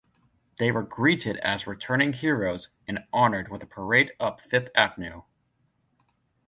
They 0.57 0.71
were 0.71 0.81
greeted 0.81 1.37
as 1.43 1.67
returning 1.67 2.13
heroes 2.13 2.69
and 2.87 3.05
honoured 3.13 3.49
with 3.49 3.61
a 3.61 3.67
parade 3.67 4.13
up 4.19 4.41
Fifth 4.41 4.69
Avenue. 4.73 5.21